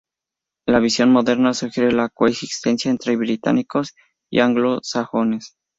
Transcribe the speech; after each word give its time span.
La 0.65 0.79
visión 0.79 1.11
moderna 1.11 1.53
sugiere 1.53 1.91
la 1.91 2.09
coexistencia 2.09 2.89
entre 2.89 3.15
britanos 3.15 3.93
y 4.31 4.39
anglosajones. 4.39 5.55